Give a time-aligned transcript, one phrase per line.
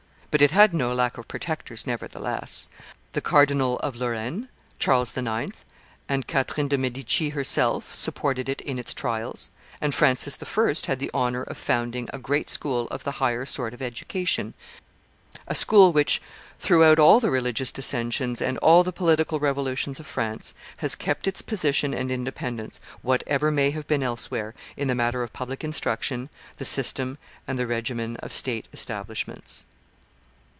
[0.31, 2.69] But it had no lack of protectors, nevertheless:
[3.11, 4.47] the Cardinal of Lorraine,
[4.79, 5.51] Charles IX.,
[6.07, 9.49] and Catherine de' Medici herself supported it in its trials;
[9.81, 10.73] and Francis I.
[10.87, 14.53] had the honor of founding a great school of the higher sort of education,
[15.49, 16.21] a school, which,
[16.59, 21.41] throughout all the religious dissensions and all the political revolutions of France, has kept its
[21.41, 26.63] position and independence, whatever may have been elsewhere, in the matter of public instruction, the
[26.63, 27.17] system
[27.49, 29.65] and the regimen of state establishments.